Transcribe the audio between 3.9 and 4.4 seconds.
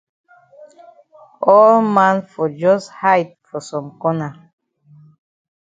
corner.